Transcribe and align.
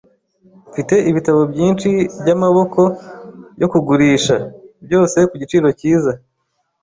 Mfite 0.69 0.95
ibitabo 1.09 1.41
byinshi 1.51 1.89
byamaboko 2.21 2.81
yo 3.61 3.67
kugurisha, 3.71 4.35
byose 4.85 5.17
ku 5.29 5.33
giciro 5.41 5.67
cyiza. 5.79 6.11